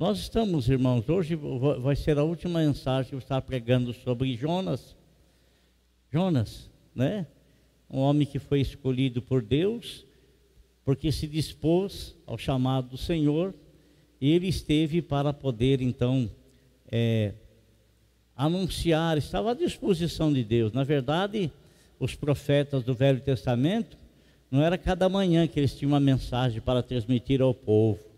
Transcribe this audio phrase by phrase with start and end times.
[0.00, 1.34] Nós estamos, irmãos, hoje
[1.78, 4.96] vai ser a última mensagem que eu estou pregando sobre Jonas.
[6.10, 7.26] Jonas, né?
[7.90, 10.06] Um homem que foi escolhido por Deus,
[10.86, 13.52] porque se dispôs ao chamado do Senhor,
[14.18, 16.30] e ele esteve para poder então
[16.90, 17.34] é,
[18.34, 20.72] anunciar, estava à disposição de Deus.
[20.72, 21.52] Na verdade,
[21.98, 23.98] os profetas do Velho Testamento,
[24.50, 28.09] não era cada manhã que eles tinham uma mensagem para transmitir ao povo.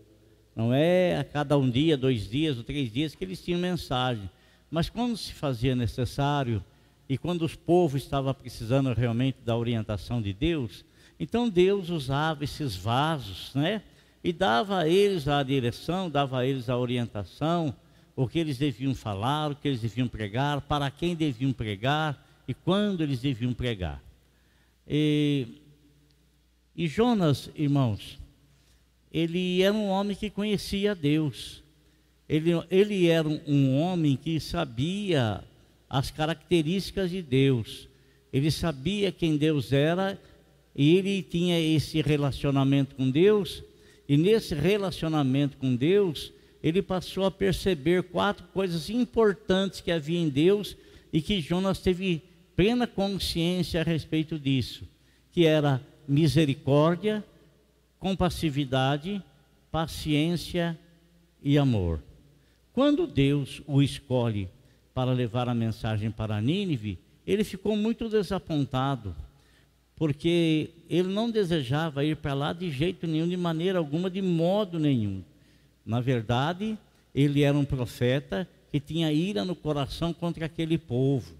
[0.55, 4.29] Não é a cada um dia, dois dias ou três dias que eles tinham mensagem.
[4.71, 6.63] Mas quando se fazia necessário
[7.09, 10.85] e quando os povos estavam precisando realmente da orientação de Deus,
[11.19, 13.83] então Deus usava esses vasos, né?
[14.25, 17.75] E dava a eles a direção, dava a eles a orientação,
[18.15, 22.55] o que eles deviam falar, o que eles deviam pregar, para quem deviam pregar e
[22.55, 24.03] quando eles deviam pregar.
[24.87, 25.61] E,
[26.77, 28.19] e Jonas, irmãos,
[29.13, 31.63] ele era um homem que conhecia Deus.
[32.27, 35.45] Ele, ele era um homem que sabia
[35.89, 37.89] as características de Deus.
[38.33, 40.19] Ele sabia quem Deus era
[40.75, 43.63] e ele tinha esse relacionamento com Deus.
[44.09, 50.31] E nesse relacionamento com Deus, ele passou a perceber quatro coisas importantes que havia em
[50.31, 50.75] Deus
[51.13, 52.23] e que Jonas teve
[52.57, 54.89] plena consciência a respeito disso,
[55.31, 57.23] que era misericórdia,
[58.03, 59.23] compassividade,
[59.71, 60.77] paciência
[61.41, 62.03] e amor.
[62.73, 64.49] Quando Deus o escolhe
[64.93, 69.15] para levar a mensagem para Nínive, ele ficou muito desapontado,
[69.95, 74.81] porque ele não desejava ir para lá de jeito nenhum, de maneira alguma, de modo
[74.81, 75.23] nenhum.
[75.87, 76.77] Na verdade,
[77.15, 81.37] ele era um profeta que tinha ira no coração contra aquele povo,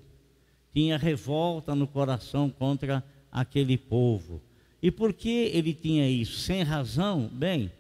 [0.73, 3.03] tinha revolta no coração contra
[3.33, 4.41] aquele povo.
[4.83, 6.41] E por que ele tinha isso?
[6.41, 7.31] Sem razão?
[7.33, 7.71] Bem,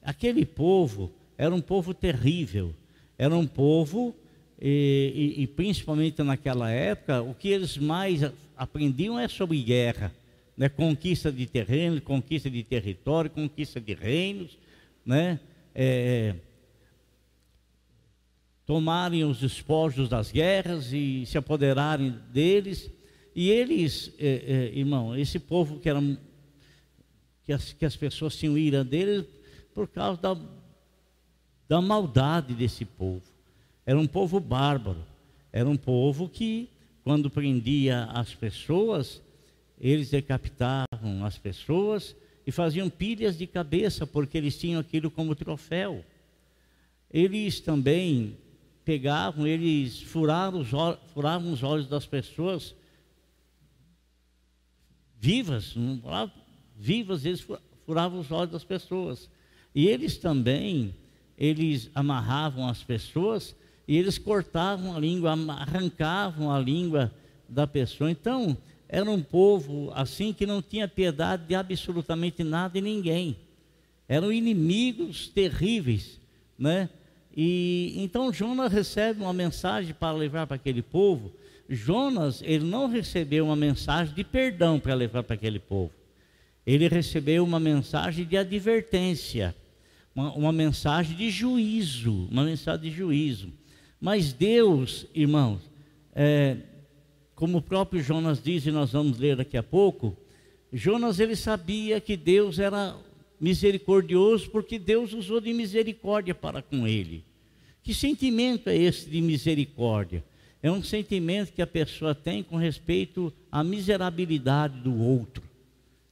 [0.00, 2.72] aquele povo era um povo terrível,
[3.18, 4.14] era um povo,
[4.60, 8.22] e, e, e principalmente naquela época, o que eles mais
[8.56, 10.12] aprendiam é sobre guerra,
[10.56, 10.68] né?
[10.68, 14.56] conquista de terreno, conquista de território, conquista de reinos,
[15.04, 15.40] né?
[15.74, 16.34] É,
[18.64, 22.90] tomarem os despojos das guerras e se apoderarem deles.
[23.34, 26.00] E eles, é, é, irmão, esse povo que era
[27.46, 29.26] que as, que as pessoas tinham ira dele
[29.72, 30.36] por causa da,
[31.68, 33.22] da maldade desse povo.
[33.86, 35.06] Era um povo bárbaro,
[35.52, 36.68] era um povo que,
[37.04, 39.22] quando prendia as pessoas,
[39.80, 46.04] eles decapitavam as pessoas e faziam pilhas de cabeça, porque eles tinham aquilo como troféu.
[47.08, 48.36] Eles também
[48.84, 50.70] pegavam, eles furavam os,
[51.12, 52.74] furavam os olhos das pessoas
[55.18, 55.98] vivas, não
[56.78, 57.46] vivas, eles
[57.84, 59.30] furavam os olhos das pessoas.
[59.74, 60.94] E eles também,
[61.38, 63.54] eles amarravam as pessoas
[63.86, 67.12] e eles cortavam a língua, arrancavam a língua
[67.48, 68.10] da pessoa.
[68.10, 68.56] Então,
[68.88, 73.36] era um povo assim que não tinha piedade de absolutamente nada e ninguém.
[74.08, 76.20] Eram inimigos terríveis,
[76.58, 76.88] né?
[77.36, 81.32] E então Jonas recebe uma mensagem para levar para aquele povo.
[81.68, 85.90] Jonas, ele não recebeu uma mensagem de perdão para levar para aquele povo
[86.66, 89.54] ele recebeu uma mensagem de advertência,
[90.14, 93.52] uma, uma, mensagem de juízo, uma mensagem de juízo.
[94.00, 95.60] Mas Deus, irmãos,
[96.12, 96.56] é,
[97.36, 100.16] como o próprio Jonas diz, e nós vamos ler daqui a pouco,
[100.72, 102.96] Jonas ele sabia que Deus era
[103.40, 107.24] misericordioso porque Deus usou de misericórdia para com ele.
[107.82, 110.24] Que sentimento é esse de misericórdia?
[110.62, 115.44] É um sentimento que a pessoa tem com respeito à miserabilidade do outro,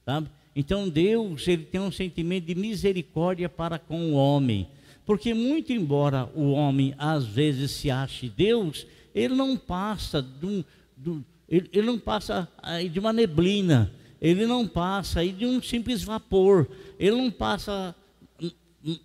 [0.05, 0.29] sabe?
[0.55, 4.67] Então Deus ele tem um sentimento de misericórdia para com o homem,
[5.05, 10.63] porque muito embora o homem às vezes se ache Deus, ele não passa de, um,
[10.97, 12.47] de, ele, ele não passa
[12.91, 16.67] de uma neblina, ele não passa de um simples vapor,
[16.97, 17.93] ele não passa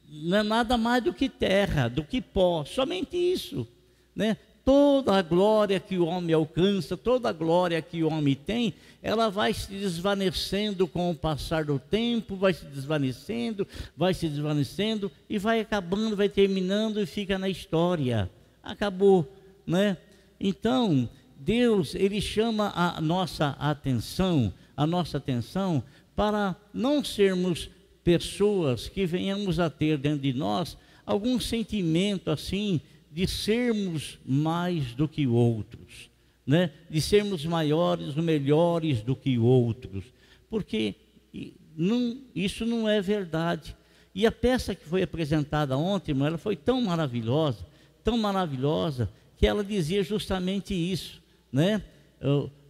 [0.08, 3.66] não é nada mais do que terra, do que pó, somente isso,
[4.14, 4.36] né?
[4.70, 8.72] Toda a glória que o homem alcança, toda a glória que o homem tem,
[9.02, 15.10] ela vai se desvanecendo com o passar do tempo, vai se desvanecendo, vai se desvanecendo
[15.28, 18.30] e vai acabando, vai terminando e fica na história.
[18.62, 19.28] Acabou,
[19.66, 19.96] né?
[20.38, 25.82] Então, Deus, ele chama a nossa atenção, a nossa atenção
[26.14, 27.68] para não sermos
[28.04, 35.08] pessoas que venhamos a ter dentro de nós algum sentimento assim de sermos mais do
[35.08, 36.10] que outros,
[36.46, 36.70] né?
[36.88, 40.04] de sermos maiores melhores do que outros,
[40.48, 40.94] porque
[41.76, 43.76] não, isso não é verdade.
[44.14, 47.66] E a peça que foi apresentada ontem, irmão, ela foi tão maravilhosa,
[48.02, 51.22] tão maravilhosa, que ela dizia justamente isso,
[51.52, 51.82] né?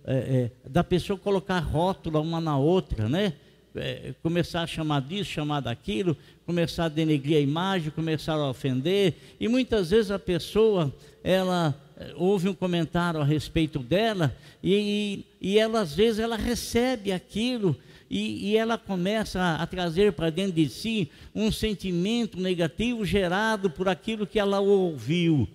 [0.04, 3.34] É, é, da pessoa colocar rótula uma na outra, né?
[3.76, 9.14] É, começar a chamar disso, chamar daquilo, começar a denegrir a imagem, começar a ofender,
[9.38, 15.56] e muitas vezes a pessoa, ela é, ouve um comentário a respeito dela, e, e
[15.56, 17.76] ela às vezes ela recebe aquilo,
[18.10, 23.70] e, e ela começa a, a trazer para dentro de si um sentimento negativo gerado
[23.70, 25.46] por aquilo que ela ouviu,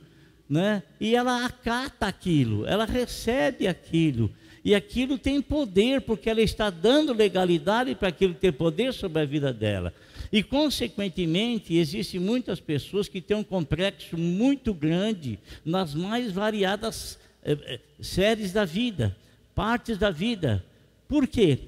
[0.50, 0.84] né?
[1.02, 4.32] E ela acata aquilo, ela recebe aquilo.
[4.66, 9.26] E aquilo tem poder, porque ela está dando legalidade para aquilo ter poder sobre a
[9.26, 9.94] vida dela.
[10.32, 17.58] E, consequentemente, existem muitas pessoas que têm um complexo muito grande nas mais variadas eh,
[17.68, 19.16] eh séries da vida,
[19.54, 20.66] partes da vida.
[21.08, 21.60] Por quê?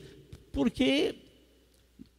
[0.51, 1.13] Porque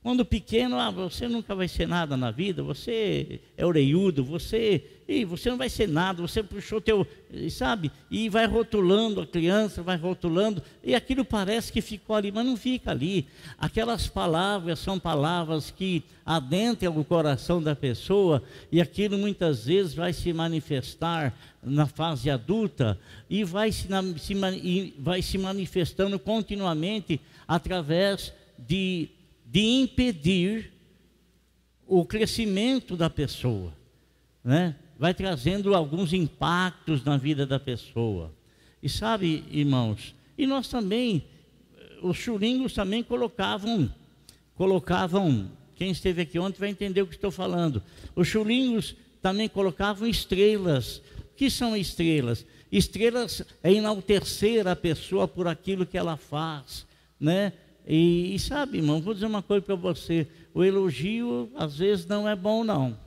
[0.00, 5.24] quando pequeno, ah, você nunca vai ser nada na vida, você é oreiudo, você, e
[5.24, 7.06] você não vai ser nada, você puxou teu,
[7.50, 7.90] sabe?
[8.10, 12.56] E vai rotulando a criança, vai rotulando, e aquilo parece que ficou ali, mas não
[12.56, 13.26] fica ali.
[13.58, 20.12] Aquelas palavras são palavras que adentram o coração da pessoa, e aquilo muitas vezes vai
[20.12, 23.88] se manifestar na fase adulta e vai se,
[24.18, 29.08] se, e vai se manifestando continuamente através de
[29.50, 30.72] de impedir
[31.86, 33.72] o crescimento da pessoa,
[34.44, 34.76] né?
[34.98, 38.32] Vai trazendo alguns impactos na vida da pessoa.
[38.82, 41.24] E sabe, irmãos, e nós também,
[42.02, 43.92] os churingos também colocavam,
[44.54, 47.82] colocavam, quem esteve aqui ontem vai entender o que estou falando.
[48.16, 50.98] Os churingos também colocavam estrelas.
[50.98, 52.44] O que são estrelas?
[52.70, 56.86] Estrelas é enaltecer a pessoa por aquilo que ela faz,
[57.18, 57.52] né?
[57.86, 62.28] E, e sabe, irmão, vou dizer uma coisa para você: o elogio às vezes não
[62.28, 62.98] é bom, não.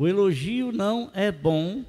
[0.00, 1.84] O elogio não é bom,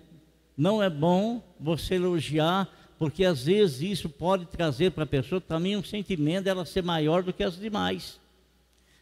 [0.57, 2.67] não é bom você elogiar,
[2.99, 7.23] porque às vezes isso pode trazer para a pessoa também um sentimento dela ser maior
[7.23, 8.19] do que as demais,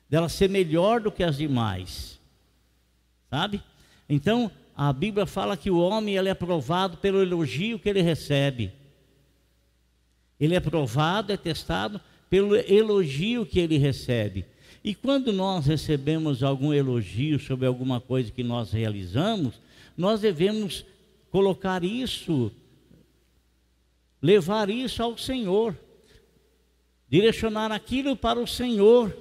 [0.08, 2.20] dela ser melhor do que as demais,
[3.32, 3.64] sabe?
[4.08, 8.72] Então, a Bíblia fala que o homem ele é provado pelo elogio que ele recebe.
[10.40, 14.46] Ele é provado, é testado pelo elogio que ele recebe.
[14.90, 19.62] E quando nós recebemos algum elogio sobre alguma coisa que nós realizamos,
[19.96, 20.84] nós devemos
[21.30, 22.52] colocar isso,
[24.20, 25.78] levar isso ao Senhor,
[27.08, 29.16] direcionar aquilo para o Senhor,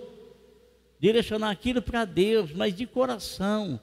[0.99, 3.79] direcionar aquilo para Deus, mas de coração,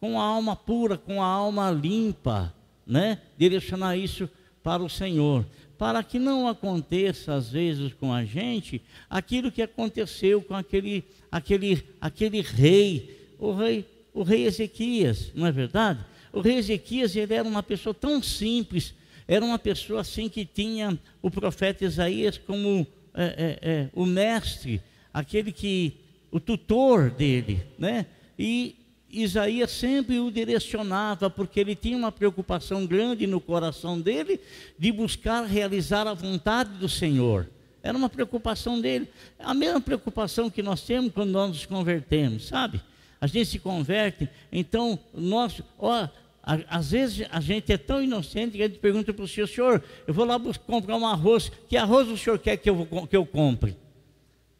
[0.00, 2.52] com a alma pura, com a alma limpa,
[2.84, 3.22] né?
[3.38, 4.28] Direcionar isso
[4.64, 5.46] para o Senhor
[5.84, 11.84] para que não aconteça às vezes com a gente aquilo que aconteceu com aquele aquele
[12.00, 13.84] aquele rei, o rei,
[14.14, 16.02] o rei Ezequias, não é verdade?
[16.32, 18.94] O rei Ezequias ele era uma pessoa tão simples,
[19.28, 24.80] era uma pessoa assim que tinha o profeta Isaías como é, é, é, o mestre,
[25.12, 25.98] aquele que
[26.30, 28.06] o tutor dele, né?
[28.38, 28.74] E
[29.22, 34.40] Isaías sempre o direcionava, porque ele tinha uma preocupação grande no coração dele
[34.78, 37.48] de buscar realizar a vontade do Senhor.
[37.82, 39.08] Era uma preocupação dele,
[39.38, 42.80] a mesma preocupação que nós temos quando nós nos convertemos, sabe?
[43.20, 46.08] A gente se converte, então nós, ó,
[46.42, 49.84] às vezes a gente é tão inocente que a gente pergunta para o senhor, senhor,
[50.06, 53.24] eu vou lá comprar um arroz, que arroz o senhor quer que eu, que eu
[53.24, 53.76] compre?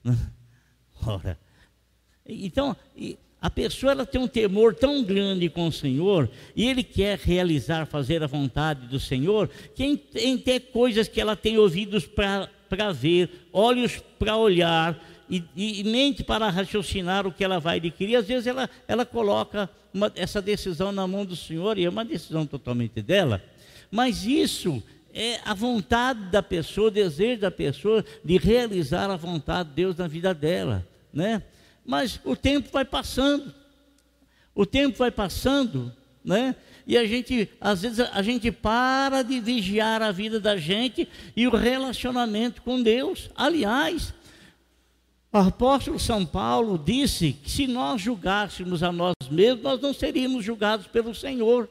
[1.06, 1.38] Ora,
[2.26, 2.76] então,
[3.44, 7.84] a pessoa ela tem um temor tão grande com o Senhor e ele quer realizar,
[7.84, 12.92] fazer a vontade do Senhor, que em, em ter coisas que ela tem ouvidos para
[12.94, 14.98] ver, olhos para olhar
[15.28, 18.16] e, e, e, mente para raciocinar o que ela vai adquirir.
[18.16, 22.02] Às vezes ela, ela coloca uma, essa decisão na mão do Senhor e é uma
[22.02, 23.44] decisão totalmente dela.
[23.90, 24.82] Mas isso
[25.12, 29.98] é a vontade da pessoa, o desejo da pessoa de realizar a vontade de Deus
[29.98, 30.82] na vida dela,
[31.12, 31.42] né?
[31.84, 33.54] Mas o tempo vai passando,
[34.54, 35.92] o tempo vai passando,
[36.24, 36.56] né?
[36.86, 41.46] E a gente, às vezes, a gente para de vigiar a vida da gente e
[41.46, 43.30] o relacionamento com Deus.
[43.34, 44.12] Aliás,
[45.32, 50.44] o apóstolo São Paulo disse que se nós julgássemos a nós mesmos, nós não seríamos
[50.44, 51.68] julgados pelo Senhor.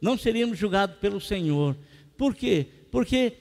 [0.00, 1.76] Não seríamos julgados pelo Senhor.
[2.16, 2.66] Por quê?
[2.90, 3.34] Porque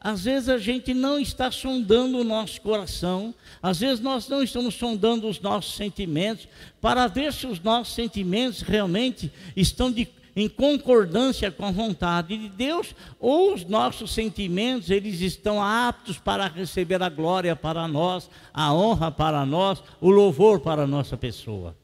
[0.00, 4.74] às vezes a gente não está sondando o nosso coração, às vezes nós não estamos
[4.74, 6.48] sondando os nossos sentimentos
[6.80, 12.48] para ver se os nossos sentimentos realmente estão de, em concordância com a vontade de
[12.48, 18.72] Deus ou os nossos sentimentos eles estão aptos para receber a glória para nós, a
[18.72, 21.76] honra para nós, o louvor para a nossa pessoa.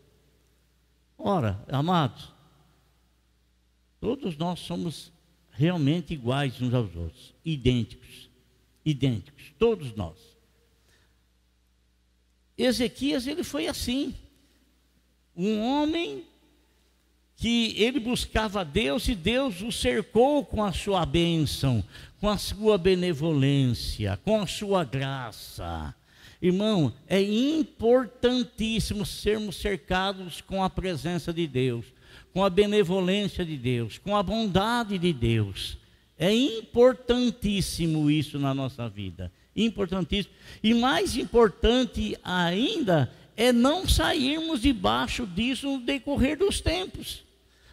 [1.19, 2.33] Ora, amados,
[4.01, 5.13] todos nós somos
[5.57, 8.29] realmente iguais uns aos outros, idênticos,
[8.85, 10.17] idênticos, todos nós.
[12.57, 14.15] Ezequias, ele foi assim,
[15.37, 16.25] um homem
[17.37, 21.85] que ele buscava Deus e Deus o cercou com a sua bênção,
[22.19, 25.95] com a sua benevolência, com a sua graça.
[26.41, 31.85] Irmão, é importantíssimo sermos cercados com a presença de Deus,
[32.33, 35.79] com a benevolência de Deus, com a bondade de Deus.
[36.19, 39.33] É importantíssimo isso na nossa vida.
[39.55, 40.35] Importantíssimo.
[40.63, 47.27] E mais importante ainda é não sairmos debaixo disso no decorrer dos tempos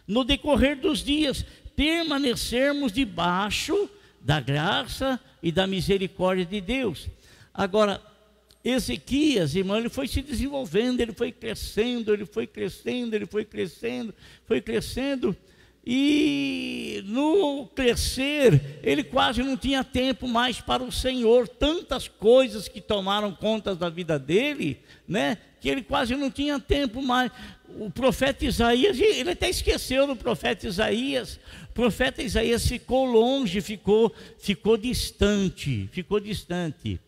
[0.06, 3.88] no decorrer dos dias, permanecermos debaixo
[4.20, 7.08] da graça e da misericórdia de Deus.
[7.52, 8.00] Agora,
[8.64, 14.14] Ezequias, irmão, ele foi se desenvolvendo, ele foi crescendo, ele foi crescendo, ele foi crescendo,
[14.46, 15.36] foi crescendo,
[15.86, 22.80] e no crescer, ele quase não tinha tempo mais para o Senhor, tantas coisas que
[22.80, 25.36] tomaram conta da vida dele, né?
[25.60, 27.30] Que ele quase não tinha tempo mais
[27.76, 31.38] o profeta Isaías, ele até esqueceu do profeta Isaías.
[31.70, 37.00] O profeta Isaías ficou longe, ficou, ficou distante, ficou distante.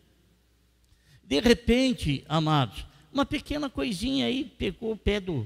[1.27, 5.45] De repente, amados, uma pequena coisinha aí pegou o pé do,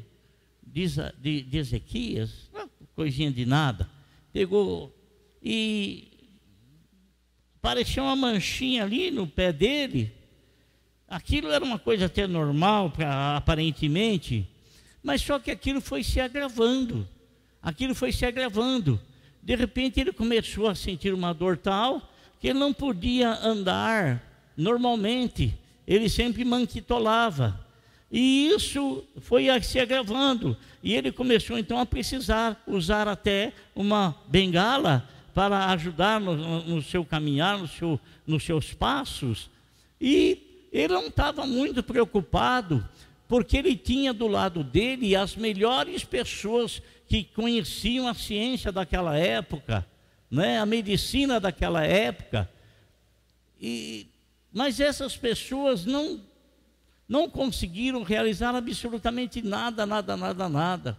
[0.61, 0.85] de,
[1.19, 2.51] de, de Ezequias,
[2.95, 3.89] coisinha de nada,
[4.31, 4.95] pegou
[5.41, 6.07] e
[7.59, 10.13] parecia uma manchinha ali no pé dele.
[11.07, 12.93] Aquilo era uma coisa até normal,
[13.35, 14.47] aparentemente,
[15.01, 17.07] mas só que aquilo foi se agravando,
[17.59, 19.01] aquilo foi se agravando.
[19.41, 22.07] De repente ele começou a sentir uma dor tal
[22.39, 24.23] que ele não podia andar
[24.55, 25.57] normalmente,
[25.87, 27.59] ele sempre manquitolava.
[28.11, 30.57] E isso foi se agravando.
[30.83, 37.05] E ele começou então a precisar usar até uma bengala para ajudar no, no seu
[37.05, 39.49] caminhar, no seu, nos seus passos.
[39.99, 42.87] E ele não estava muito preocupado
[43.27, 49.87] porque ele tinha do lado dele as melhores pessoas que conheciam a ciência daquela época,
[50.29, 52.49] né, a medicina daquela época.
[53.61, 54.05] E,
[54.51, 56.19] mas essas pessoas não,
[57.07, 60.97] não conseguiram realizar absolutamente nada, nada, nada, nada.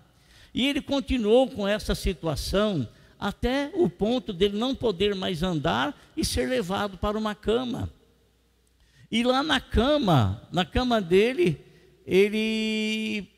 [0.54, 6.24] E ele continuou com essa situação até o ponto dele não poder mais andar e
[6.24, 7.88] ser levado para uma cama.
[9.10, 11.60] E lá na cama, na cama dele,
[12.06, 13.28] ele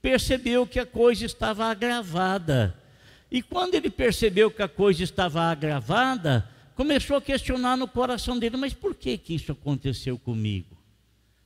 [0.00, 2.74] percebeu que a coisa estava agravada.
[3.30, 8.56] E quando ele percebeu que a coisa estava agravada, começou a questionar no coração dele:
[8.56, 10.76] mas por que que isso aconteceu comigo?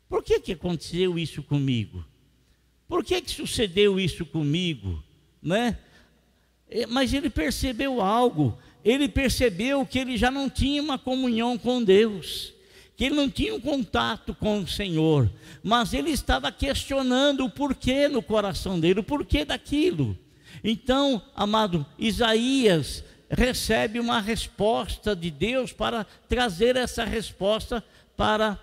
[0.08, 2.04] Por que que aconteceu isso comigo?
[2.86, 5.02] Por que que sucedeu isso comigo,
[5.40, 5.78] né?
[6.88, 8.58] Mas ele percebeu algo.
[8.84, 12.52] Ele percebeu que ele já não tinha uma comunhão com Deus
[13.00, 15.32] que ele não tinha um contato com o Senhor,
[15.62, 20.18] mas ele estava questionando o porquê no coração dele, o porquê daquilo.
[20.62, 27.82] Então, amado, Isaías recebe uma resposta de Deus para trazer essa resposta
[28.16, 28.58] para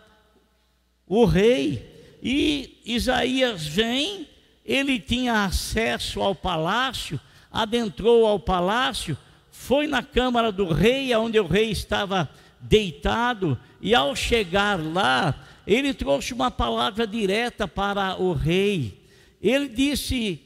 [1.08, 2.18] o rei.
[2.22, 4.28] E Isaías vem,
[4.66, 7.20] ele tinha acesso ao palácio,
[7.50, 9.18] adentrou ao palácio,
[9.50, 15.94] foi na câmara do rei, onde o rei estava deitado, e ao chegar lá, ele
[15.94, 19.02] trouxe uma palavra direta para o rei.
[19.42, 20.42] Ele disse,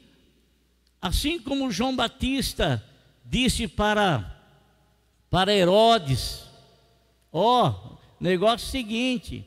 [1.00, 2.82] assim como João Batista
[3.32, 4.30] disse para,
[5.30, 6.44] para Herodes:
[7.32, 9.42] Ó, oh, negócio seguinte,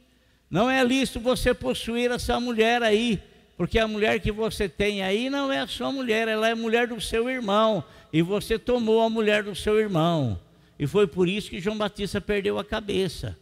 [0.49, 3.21] não é lícito você possuir essa mulher aí,
[3.55, 6.87] porque a mulher que você tem aí não é a sua mulher, ela é mulher
[6.87, 10.39] do seu irmão, e você tomou a mulher do seu irmão.
[10.79, 13.37] E foi por isso que João Batista perdeu a cabeça,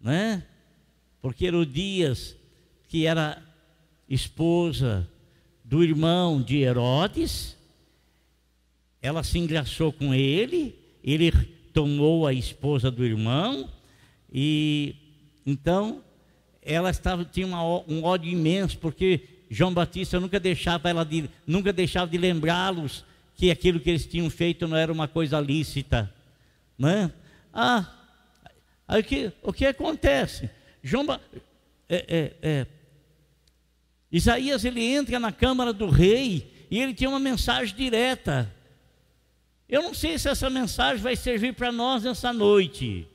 [0.00, 0.42] né?
[1.22, 2.36] Porque Herodias,
[2.88, 3.40] que era
[4.08, 5.08] esposa
[5.64, 7.55] do irmão de Herodes,
[9.06, 11.30] ela se engraçou com ele, ele
[11.72, 13.70] tomou a esposa do irmão
[14.32, 14.96] e
[15.46, 16.02] então
[16.60, 21.72] ela estava tinha uma, um ódio imenso porque João Batista nunca deixava ela de, nunca
[21.72, 23.04] deixava de lembrá-los
[23.36, 26.12] que aquilo que eles tinham feito não era uma coisa lícita.
[26.76, 27.12] Né?
[27.54, 27.88] Ah,
[28.88, 30.50] aí que, o que acontece?
[30.82, 31.06] João,
[31.88, 32.66] é, é, é,
[34.10, 38.55] Isaías ele entra na câmara do rei e ele tem uma mensagem direta.
[39.68, 43.08] Eu não sei se essa mensagem vai servir para nós nessa noite.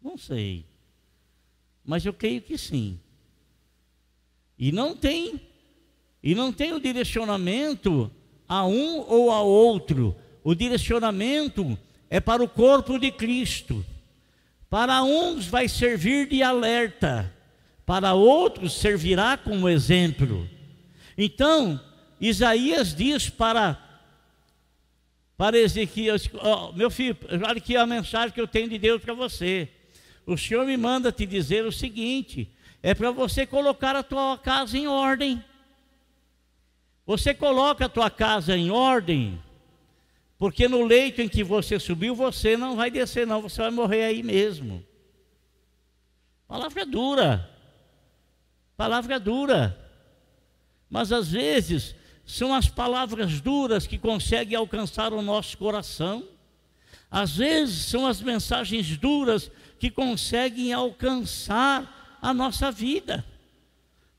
[0.00, 0.64] Não sei.
[1.84, 2.98] Mas eu creio que sim.
[4.58, 5.40] E não tem
[6.22, 8.10] E não tem o direcionamento
[8.48, 10.16] a um ou a outro.
[10.42, 13.84] O direcionamento é para o corpo de Cristo.
[14.68, 17.32] Para uns vai servir de alerta,
[17.84, 20.48] para outros servirá como exemplo.
[21.18, 21.80] Então,
[22.20, 23.86] Isaías diz para
[25.36, 29.14] para Ezequias, oh, meu filho, olha aqui a mensagem que eu tenho de Deus para
[29.14, 29.70] você.
[30.26, 34.76] O Senhor me manda te dizer o seguinte: é para você colocar a tua casa
[34.76, 35.42] em ordem.
[37.06, 39.42] Você coloca a tua casa em ordem,
[40.38, 44.04] porque no leito em que você subiu, você não vai descer, não, você vai morrer
[44.04, 44.84] aí mesmo.
[46.46, 47.50] Palavra dura,
[48.76, 49.90] palavra dura,
[50.90, 51.94] mas às vezes
[52.30, 56.24] são as palavras duras que conseguem alcançar o nosso coração.
[57.10, 63.24] Às vezes são as mensagens duras que conseguem alcançar a nossa vida.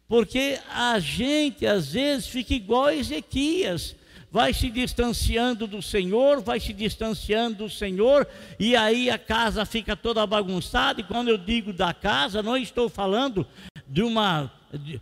[0.10, 3.96] Porque a gente às vezes fica igual a Ezequias,
[4.30, 8.28] vai se distanciando do Senhor, vai se distanciando do Senhor,
[8.60, 11.00] e aí a casa fica toda bagunçada.
[11.00, 13.48] E quando eu digo da casa, não estou falando
[13.88, 14.52] de uma,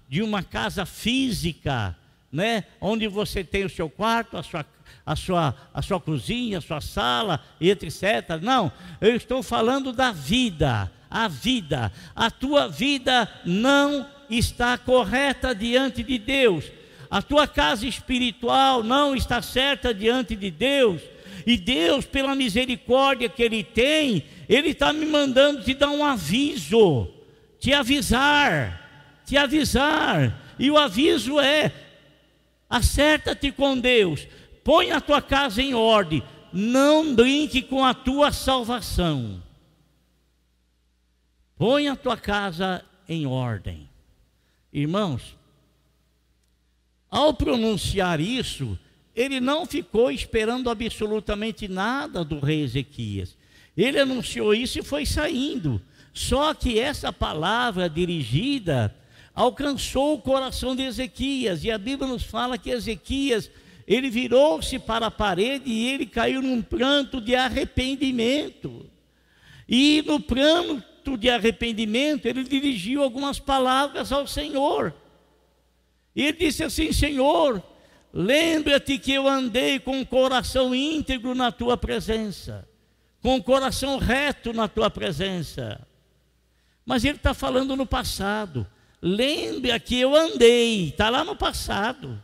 [0.07, 1.97] de uma casa física,
[2.31, 2.63] né?
[2.79, 4.65] Onde você tem o seu quarto, a sua,
[5.05, 8.39] a sua, a sua cozinha, a sua sala, etc.
[8.41, 8.71] Não,
[9.01, 11.91] eu estou falando da vida, a vida.
[12.15, 16.65] A tua vida não está correta diante de Deus.
[17.09, 21.01] A tua casa espiritual não está certa diante de Deus.
[21.45, 27.07] E Deus, pela misericórdia que Ele tem, Ele está me mandando te dar um aviso,
[27.59, 30.39] te avisar, te avisar.
[30.59, 31.71] E o aviso é:
[32.69, 34.27] acerta-te com Deus,
[34.63, 36.23] põe a tua casa em ordem,
[36.53, 39.41] não brinque com a tua salvação.
[41.57, 43.89] Põe a tua casa em ordem.
[44.71, 45.35] Irmãos,
[47.09, 48.77] ao pronunciar isso,
[49.15, 53.35] ele não ficou esperando absolutamente nada do rei Ezequias.
[53.75, 55.81] Ele anunciou isso e foi saindo.
[56.13, 58.95] Só que essa palavra dirigida
[59.39, 63.49] alcançou o coração de Ezequias, e a Bíblia nos fala que Ezequias,
[63.87, 68.85] ele virou-se para a parede e ele caiu num pranto de arrependimento.
[69.65, 74.93] E no pranto de arrependimento, ele dirigiu algumas palavras ao Senhor.
[76.13, 77.63] E ele disse assim: Senhor,
[78.11, 82.67] lembra-te que eu andei com o coração íntegro na tua presença,
[83.21, 85.87] com o coração reto na tua presença.
[86.85, 88.67] Mas ele está falando no passado.
[89.01, 92.21] Lembra que eu andei, está lá no passado.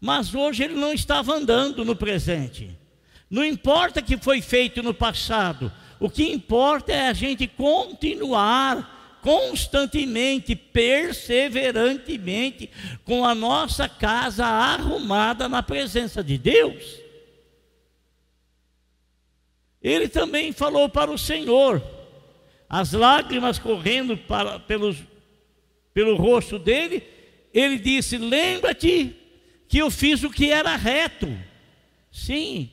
[0.00, 2.76] Mas hoje ele não estava andando no presente.
[3.30, 10.56] Não importa que foi feito no passado, o que importa é a gente continuar constantemente,
[10.56, 12.70] perseverantemente,
[13.04, 17.02] com a nossa casa arrumada na presença de Deus.
[19.82, 21.82] Ele também falou para o Senhor,
[22.68, 24.96] as lágrimas correndo para, pelos
[25.98, 27.02] pelo rosto dele,
[27.52, 29.16] ele disse: Lembra-te
[29.66, 31.26] que eu fiz o que era reto.
[32.08, 32.70] Sim,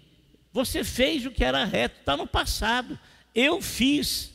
[0.54, 3.00] você fez o que era reto, está no passado.
[3.34, 4.32] Eu fiz,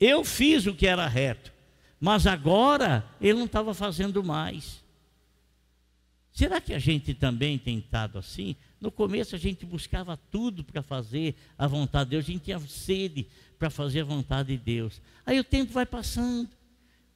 [0.00, 1.52] eu fiz o que era reto,
[2.00, 4.82] mas agora ele não estava fazendo mais.
[6.32, 8.56] Será que a gente também tem estado assim?
[8.80, 12.58] No começo a gente buscava tudo para fazer a vontade de Deus, a gente tinha
[12.58, 13.28] sede
[13.60, 15.00] para fazer a vontade de Deus.
[15.24, 16.50] Aí o tempo vai passando,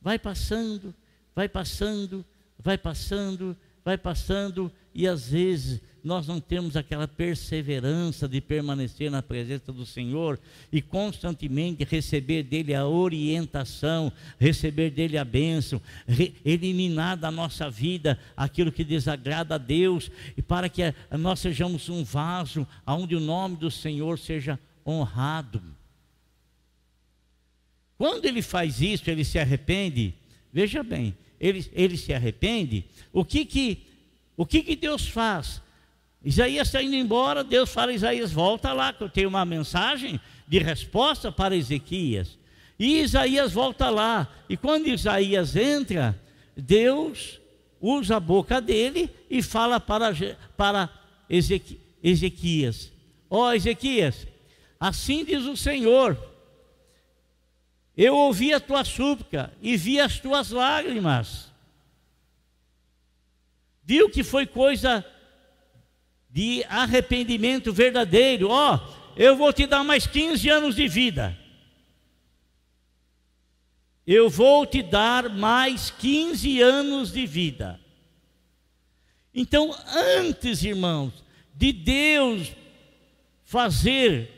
[0.01, 0.95] vai passando,
[1.39, 2.27] vai passando,
[2.59, 9.23] vai passando, vai passando, e às vezes nós não temos aquela perseverança de permanecer na
[9.23, 10.37] presença do Senhor
[10.73, 15.81] e constantemente receber dele a orientação, receber dele a bênção,
[16.45, 22.03] eliminar da nossa vida aquilo que desagrada a Deus, e para que nós sejamos um
[22.03, 25.63] vaso onde o nome do Senhor seja honrado.
[27.97, 30.17] Quando ele faz isso, ele se arrepende,
[30.53, 33.87] veja bem, ele, ele se arrepende, o que que,
[34.37, 35.63] o que que Deus faz?
[36.25, 40.59] Isaías está indo embora, Deus fala, Isaías, volta lá, que eu tenho uma mensagem de
[40.59, 42.37] resposta para Ezequias.
[42.79, 46.21] E Isaías volta lá, e quando Isaías entra,
[46.57, 47.41] Deus
[47.81, 50.13] usa a boca dele e fala para,
[50.57, 50.91] para
[52.03, 52.93] Ezequias:
[53.31, 54.27] Ó oh, Ezequias,
[54.79, 56.17] assim diz o Senhor,
[57.99, 61.53] eu ouvi a tua súplica e vi as tuas lágrimas.
[63.83, 65.05] Viu que foi coisa
[66.31, 68.51] de arrependimento verdadeiro.
[68.51, 71.37] Ó, oh, eu vou te dar mais 15 anos de vida.
[74.07, 77.81] Eu vou te dar mais 15 anos de vida.
[79.35, 79.75] Então,
[80.17, 81.13] antes, irmãos,
[81.53, 82.53] de Deus
[83.45, 84.31] fazer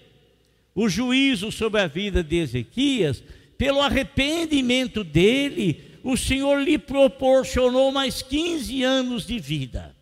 [0.75, 3.23] o juízo sobre a vida de Ezequias,
[3.61, 9.95] pelo arrependimento dele, o Senhor lhe proporcionou mais 15 anos de vida.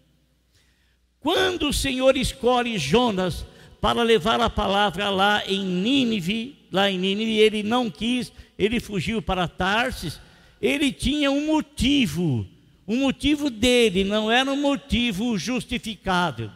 [1.19, 3.45] Quando o Senhor escolhe Jonas
[3.81, 9.21] para levar a palavra lá em Nínive, lá em Nínive, ele não quis, ele fugiu
[9.21, 10.21] para Tarsis,
[10.63, 12.47] ele tinha um motivo,
[12.87, 16.49] um motivo dele não era um motivo justificável.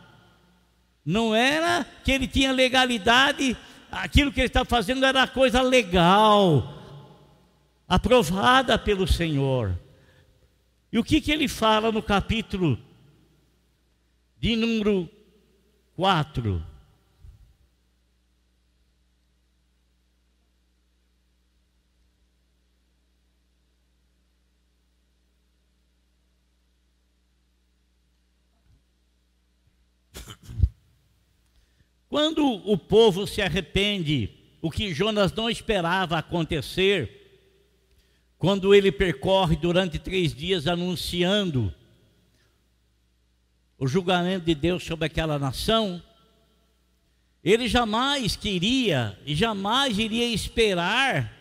[1.05, 3.57] Não era que ele tinha legalidade,
[3.91, 6.79] aquilo que ele estava fazendo era coisa legal,
[7.93, 9.79] aprovada pelo Senhor.
[10.91, 12.79] E o que, que ele fala no capítulo
[14.39, 15.11] de número
[15.95, 16.65] 4?
[32.09, 34.31] Quando o povo se arrepende,
[34.63, 37.22] o que Jonas não esperava acontecer,
[38.43, 41.73] quando ele percorre durante três dias anunciando
[43.79, 46.03] o julgamento de Deus sobre aquela nação,
[47.45, 51.33] ele jamais queria e jamais iria esperar,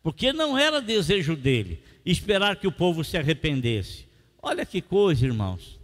[0.00, 4.06] porque não era desejo dele, esperar que o povo se arrependesse.
[4.40, 5.76] Olha que coisa, irmãos.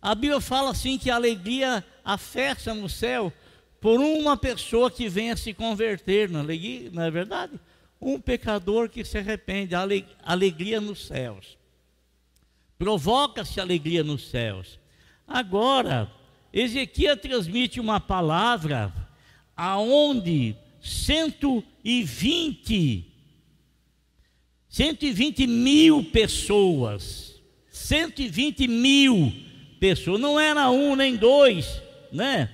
[0.00, 3.30] A Bíblia fala assim que a alegria, a festa no céu
[3.78, 7.60] por uma pessoa que venha se converter, não é verdade?
[8.02, 9.76] Um pecador que se arrepende,
[10.24, 11.56] alegria nos céus.
[12.76, 14.80] Provoca-se alegria nos céus.
[15.26, 16.10] Agora,
[16.52, 18.92] Ezequiel transmite uma palavra
[19.56, 23.06] aonde 120
[24.68, 29.32] 120 mil pessoas, 120 mil
[29.78, 32.50] pessoas, não era um nem dois, né?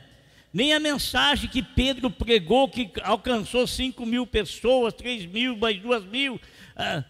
[0.53, 6.05] Nem a mensagem que Pedro pregou, que alcançou 5 mil pessoas, 3 mil, mais 2
[6.07, 6.41] mil,
[6.75, 7.05] ah,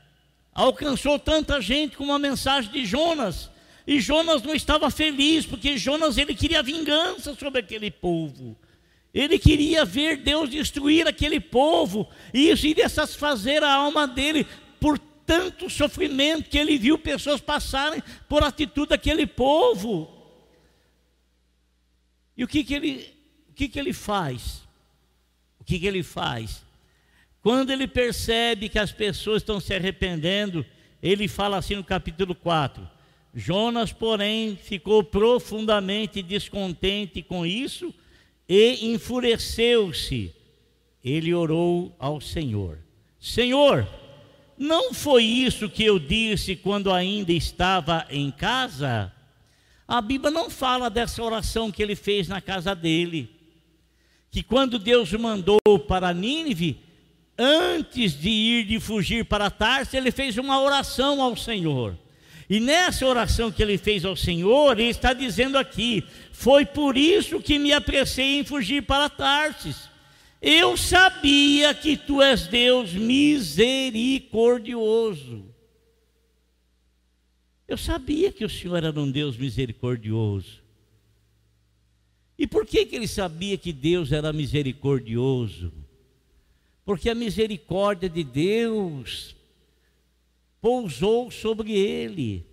[0.52, 3.50] alcançou tanta gente como a mensagem de Jonas.
[3.86, 8.56] E Jonas não estava feliz, porque Jonas ele queria vingança sobre aquele povo.
[9.14, 14.46] Ele queria ver Deus destruir aquele povo, e isso iria satisfazer a alma dele
[14.78, 20.08] por tanto sofrimento que ele viu pessoas passarem por atitude daquele povo.
[22.36, 23.17] E o que, que ele
[23.58, 24.62] que, que ele faz?
[25.58, 26.64] O que, que ele faz?
[27.42, 30.64] Quando ele percebe que as pessoas estão se arrependendo,
[31.02, 32.88] ele fala assim no capítulo 4:
[33.34, 37.92] Jonas, porém, ficou profundamente descontente com isso
[38.48, 40.32] e enfureceu-se.
[41.04, 42.78] Ele orou ao Senhor:
[43.18, 43.88] Senhor,
[44.56, 49.12] não foi isso que eu disse quando ainda estava em casa?
[49.86, 53.37] A Bíblia não fala dessa oração que ele fez na casa dele
[54.30, 56.78] que quando Deus mandou para Nínive,
[57.38, 61.96] antes de ir de fugir para Tarso, ele fez uma oração ao Senhor.
[62.50, 67.40] E nessa oração que ele fez ao Senhor, ele está dizendo aqui: Foi por isso
[67.40, 69.88] que me apressei em fugir para Tarsis.
[70.40, 75.44] Eu sabia que tu és Deus misericordioso.
[77.66, 80.62] Eu sabia que o Senhor era um Deus misericordioso.
[82.38, 85.72] E por que, que ele sabia que Deus era misericordioso?
[86.84, 89.34] Porque a misericórdia de Deus
[90.60, 92.46] pousou sobre ele,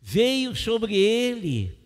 [0.00, 1.76] veio sobre ele.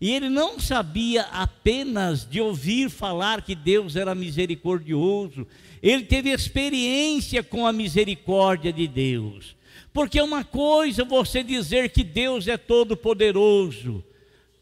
[0.00, 5.46] E ele não sabia apenas de ouvir falar que Deus era misericordioso,
[5.82, 9.56] ele teve experiência com a misericórdia de Deus.
[9.92, 14.02] Porque é uma coisa você dizer que Deus é todo-poderoso,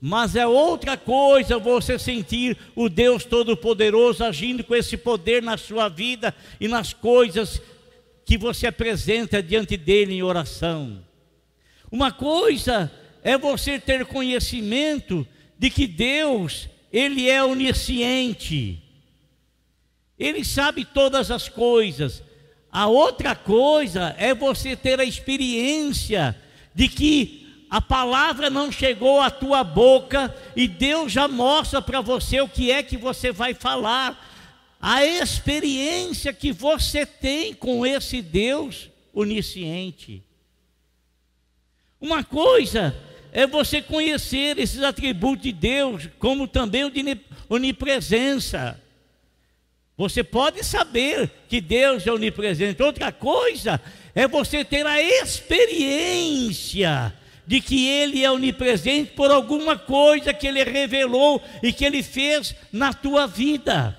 [0.01, 5.89] mas é outra coisa você sentir o Deus Todo-Poderoso agindo com esse poder na sua
[5.89, 7.61] vida e nas coisas
[8.25, 11.03] que você apresenta diante dele em oração.
[11.91, 15.27] Uma coisa é você ter conhecimento
[15.59, 18.81] de que Deus, ele é onisciente.
[20.19, 22.23] Ele sabe todas as coisas.
[22.71, 26.37] A outra coisa é você ter a experiência
[26.75, 27.38] de que
[27.71, 32.71] a palavra não chegou à tua boca e Deus já mostra para você o que
[32.71, 34.27] é que você vai falar.
[34.81, 40.23] A experiência que você tem com esse Deus onisciente.
[42.01, 42.97] Uma coisa
[43.33, 48.83] é você conhecer esses atributos de Deus, como também o de onipresença.
[49.95, 52.83] Você pode saber que Deus é onipresente.
[52.83, 53.79] Outra coisa
[54.15, 57.13] é você ter a experiência
[57.49, 62.55] de que Ele é onipresente por alguma coisa que Ele revelou e que Ele fez
[62.71, 63.97] na tua vida.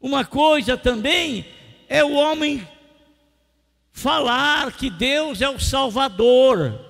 [0.00, 1.44] Uma coisa também
[1.88, 2.64] é o homem
[3.90, 6.80] falar que Deus é o Salvador.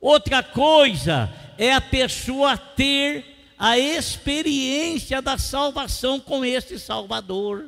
[0.00, 7.66] Outra coisa é a pessoa ter a experiência da salvação com este Salvador.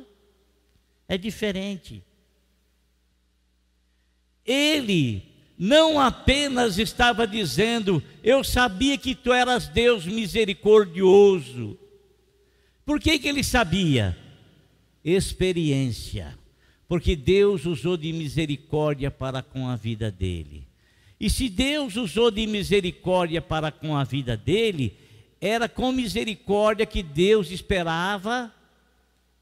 [1.07, 2.03] É diferente.
[4.43, 11.77] Ele não apenas estava dizendo, eu sabia que tu eras Deus misericordioso.
[12.85, 14.17] Por que, que ele sabia?
[15.03, 16.37] Experiência.
[16.87, 20.67] Porque Deus usou de misericórdia para com a vida dele.
[21.19, 24.97] E se Deus usou de misericórdia para com a vida dele,
[25.39, 28.53] era com misericórdia que Deus esperava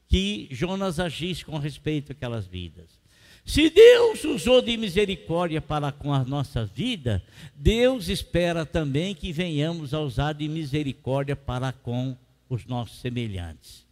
[0.06, 3.01] que Jonas agisse com respeito àquelas vidas.
[3.44, 7.22] Se Deus usou de misericórdia para com a nossa vida,
[7.54, 12.16] Deus espera também que venhamos a usar de misericórdia para com
[12.48, 13.84] os nossos semelhantes.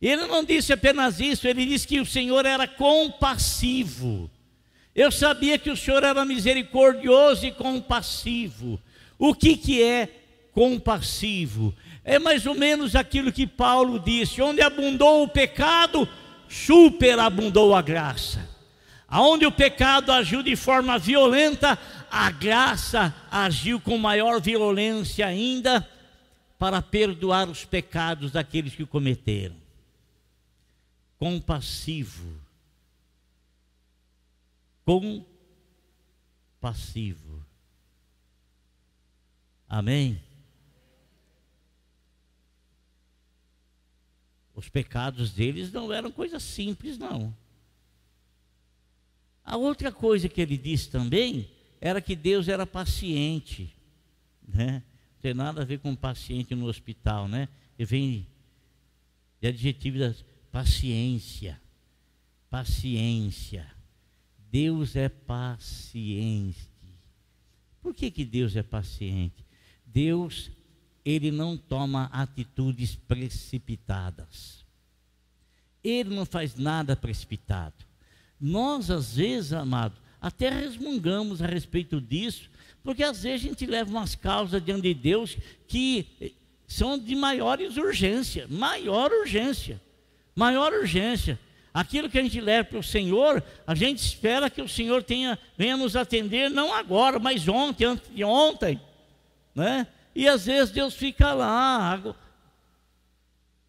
[0.00, 4.28] Ele não disse apenas isso, ele disse que o Senhor era compassivo.
[4.94, 8.80] Eu sabia que o Senhor era misericordioso e compassivo.
[9.16, 10.08] O que, que é
[10.52, 11.72] compassivo?
[12.04, 16.08] É mais ou menos aquilo que Paulo disse: onde abundou o pecado,
[16.52, 18.46] superabundou a graça.
[19.08, 21.78] Aonde o pecado agiu de forma violenta,
[22.10, 25.88] a graça agiu com maior violência ainda
[26.58, 29.56] para perdoar os pecados daqueles que cometeram.
[31.18, 32.38] Compassivo.
[36.54, 37.44] Compassivo.
[39.68, 40.20] Amém?
[44.62, 47.36] Os pecados deles não eram coisas simples, não.
[49.44, 53.74] A outra coisa que ele disse também era que Deus era paciente,
[54.46, 54.84] né?
[55.14, 57.48] Não tem nada a ver com paciente no hospital, né?
[57.76, 58.26] Ele vem
[59.40, 60.14] de adjetivo da
[60.52, 61.60] paciência.
[62.48, 63.66] Paciência.
[64.48, 66.70] Deus é paciente.
[67.80, 69.44] Por que, que Deus é paciente?
[69.84, 70.52] Deus
[71.04, 74.64] ele não toma atitudes precipitadas.
[75.82, 77.74] Ele não faz nada precipitado.
[78.40, 82.48] Nós, às vezes, amado, até resmungamos a respeito disso,
[82.84, 85.36] porque às vezes a gente leva umas causas diante de Deus
[85.66, 86.34] que
[86.66, 89.80] são de maiores urgência, maior urgência,
[90.34, 91.38] maior urgência.
[91.74, 95.38] Aquilo que a gente leva para o Senhor, a gente espera que o Senhor tenha,
[95.56, 98.80] venha nos atender, não agora, mas ontem, antes de ontem,
[99.54, 99.86] né?
[100.14, 102.14] E às vezes Deus fica lá,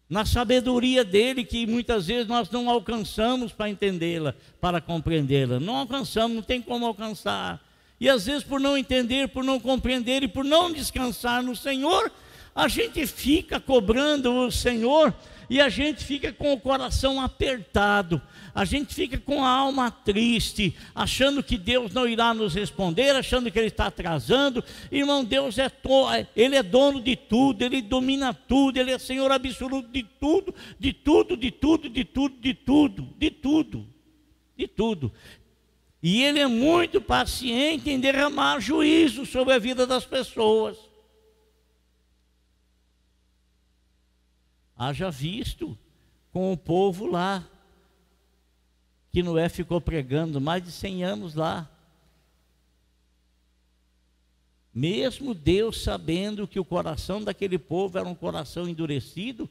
[0.08, 5.58] na sabedoria dele, que muitas vezes nós não alcançamos para entendê-la, para compreendê-la.
[5.58, 7.60] Não alcançamos, não tem como alcançar.
[7.98, 12.12] E às vezes, por não entender, por não compreender e por não descansar no Senhor,
[12.54, 15.14] a gente fica cobrando o Senhor
[15.48, 18.20] e a gente fica com o coração apertado,
[18.54, 23.50] a gente fica com a alma triste, achando que Deus não irá nos responder, achando
[23.50, 24.62] que Ele está atrasando.
[24.92, 29.32] Irmão, Deus é, to, Ele é dono de tudo, Ele domina tudo, Ele é Senhor
[29.32, 33.86] absoluto de tudo, de tudo, de tudo, de tudo, de tudo, de tudo,
[34.56, 35.12] de tudo.
[36.00, 40.78] E Ele é muito paciente em derramar juízo sobre a vida das pessoas.
[44.76, 45.76] Haja visto
[46.30, 47.48] com o povo lá,
[49.14, 51.70] que Noé ficou pregando mais de 100 anos lá.
[54.74, 59.48] Mesmo Deus sabendo que o coração daquele povo era um coração endurecido,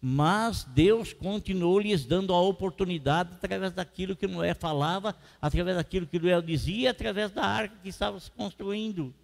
[0.00, 6.18] mas Deus continuou lhes dando a oportunidade através daquilo que Noé falava, através daquilo que
[6.18, 9.14] Noé dizia, através da arca que estava se construindo.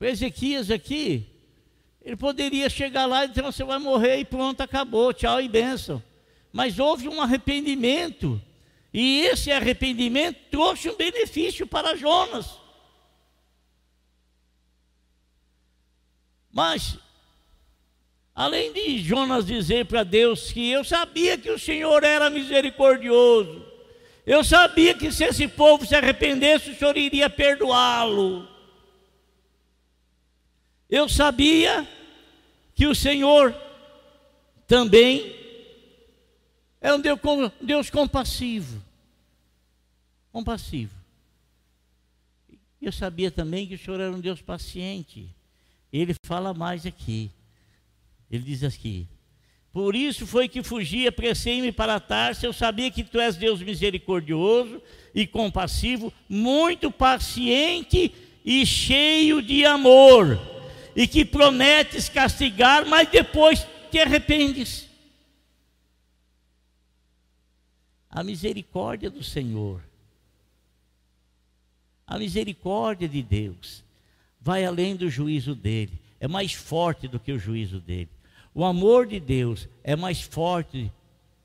[0.00, 1.26] O Ezequias aqui,
[2.00, 6.02] ele poderia chegar lá e dizer: Você vai morrer e pronto, acabou, tchau e bênção.
[6.52, 8.40] Mas houve um arrependimento,
[8.92, 12.60] e esse arrependimento trouxe um benefício para Jonas.
[16.52, 16.98] Mas,
[18.34, 23.66] além de Jonas dizer para Deus que eu sabia que o Senhor era misericordioso,
[24.26, 28.46] eu sabia que se esse povo se arrependesse, o Senhor iria perdoá-lo.
[30.88, 31.88] Eu sabia
[32.74, 33.54] que o Senhor
[34.66, 35.41] também
[36.82, 37.00] é um
[37.60, 38.82] Deus, compassivo.
[40.32, 40.92] Compassivo.
[42.80, 45.28] Eu sabia também que o Senhor era um Deus paciente.
[45.92, 47.30] Ele fala mais aqui.
[48.28, 49.06] Ele diz aqui:
[49.72, 52.44] Por isso foi que fugi, apressei-me para Tarso.
[52.44, 54.82] Eu sabia que tu és Deus misericordioso
[55.14, 58.12] e compassivo, muito paciente
[58.44, 60.40] e cheio de amor,
[60.96, 64.91] e que prometes castigar, mas depois te arrependes.
[68.12, 69.82] A misericórdia do Senhor,
[72.06, 73.82] a misericórdia de Deus,
[74.38, 78.10] vai além do juízo dele, é mais forte do que o juízo dele.
[78.54, 80.92] O amor de Deus é mais forte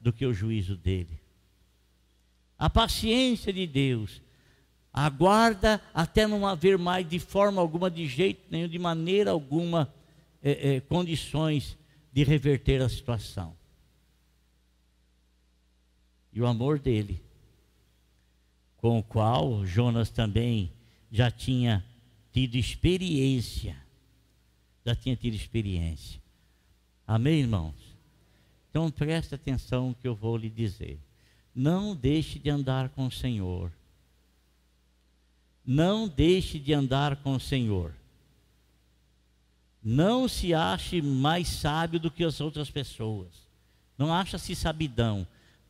[0.02, 1.18] do que o juízo dele.
[2.60, 4.22] A paciência de Deus
[4.92, 9.94] aguarda até não haver mais de forma alguma, de jeito nenhum, de maneira alguma,
[10.44, 11.78] é, é, condições
[12.12, 13.57] de reverter a situação.
[16.38, 17.20] E o amor dele,
[18.78, 20.72] com o qual Jonas também
[21.12, 21.84] já tinha
[22.32, 23.76] tido experiência,
[24.86, 26.22] já tinha tido experiência.
[27.08, 27.74] Amém, irmãos?
[28.70, 31.00] Então preste atenção no que eu vou lhe dizer.
[31.56, 33.72] Não deixe de andar com o Senhor.
[35.66, 37.96] Não deixe de andar com o Senhor.
[39.84, 43.30] Não se ache mais sábio do que as outras pessoas.
[43.98, 45.26] Não acha-se sabidão,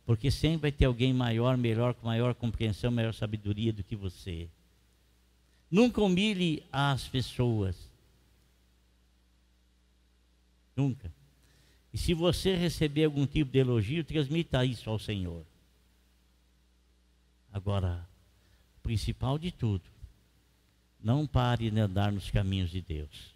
[0.08, 4.48] porque sempre vai ter alguém maior, melhor, com maior compreensão, maior sabedoria do que você.
[5.70, 7.76] Nunca humilhe as pessoas.
[10.74, 11.12] Nunca.
[11.94, 15.44] E se você receber algum tipo de elogio, transmita isso ao Senhor.
[17.52, 18.08] Agora,
[18.82, 19.84] principal de tudo,
[21.04, 23.36] não pare de andar nos caminhos de Deus.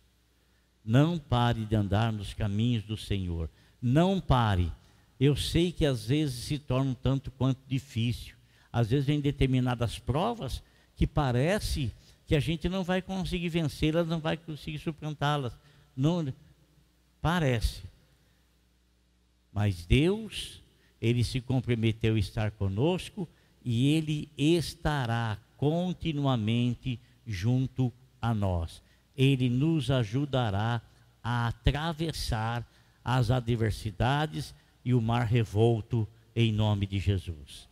[0.86, 3.50] Não pare de andar nos caminhos do Senhor.
[3.82, 4.72] Não pare.
[5.22, 8.34] Eu sei que às vezes se torna um tanto quanto difícil.
[8.74, 10.64] Às vezes vem determinadas provas
[10.96, 11.92] que parece
[12.26, 15.56] que a gente não vai conseguir vencê-las, não vai conseguir suplantá-las.
[15.96, 16.34] Não
[17.22, 17.84] parece.
[19.54, 20.60] Mas Deus,
[21.00, 23.30] Ele se comprometeu a estar conosco
[23.64, 28.82] e Ele estará continuamente junto a nós.
[29.16, 30.82] Ele nos ajudará
[31.24, 32.68] a atravessar
[33.06, 34.52] as adversidades
[34.84, 37.68] e o mar revolto em nome de Jesus.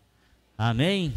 [0.57, 1.13] Amém?